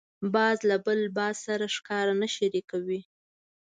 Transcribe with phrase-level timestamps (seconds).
[0.33, 3.01] باز له بل باز سره ښکار نه شریکوي